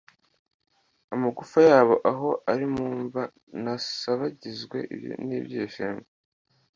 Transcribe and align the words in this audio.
Amagufa 1.13 1.59
yabo 1.69 1.95
aho 2.11 2.29
ari 2.51 2.65
mu 2.73 2.85
mva 3.01 3.23
nasabagizwe 3.63 4.79
n’ibyishimo, 5.25 6.03